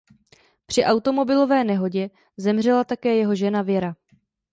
Při 0.65 0.83
automobilové 0.83 1.63
nehodě 1.63 2.09
zemřela 2.37 2.83
také 2.83 3.15
jeho 3.15 3.35
žena 3.35 3.61
Věra. 3.61 3.95